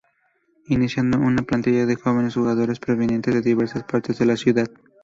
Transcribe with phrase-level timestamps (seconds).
[0.69, 4.67] Iniciando con una plantilla de jóvenes jugadores provenientes de diversas partes de la ciudad.